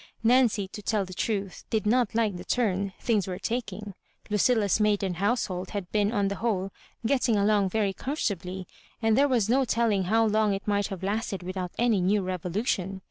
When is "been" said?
5.91-6.11